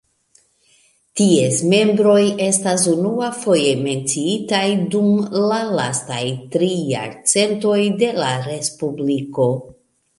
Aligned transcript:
Ties 1.19 1.59
membroj 1.73 2.23
estas 2.45 2.87
unuafoje 2.93 3.75
menciitaj 3.83 4.65
dum 4.97 5.13
la 5.53 5.63
lastaj 5.83 6.25
tri 6.57 6.75
jarcentoj 6.97 7.81
de 8.05 8.15
la 8.23 8.37
Respubliko. 8.51 9.53